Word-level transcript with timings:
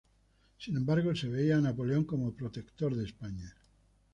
Sin 0.57 0.77
embargo, 0.77 1.13
se 1.15 1.29
veía 1.29 1.57
a 1.57 1.61
Napoleón 1.61 2.05
como 2.05 2.33
protector 2.33 2.95
de 2.95 3.05
España. 3.05 3.53